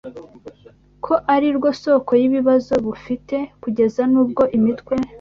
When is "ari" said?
1.33-1.47